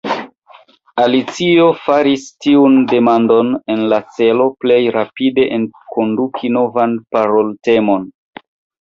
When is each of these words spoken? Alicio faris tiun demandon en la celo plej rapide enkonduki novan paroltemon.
Alicio 1.03 1.67
faris 1.81 2.23
tiun 2.47 2.79
demandon 2.95 3.53
en 3.75 3.85
la 3.93 4.01
celo 4.17 4.49
plej 4.65 4.81
rapide 4.99 5.49
enkonduki 5.61 6.55
novan 6.61 7.01
paroltemon. 7.15 8.15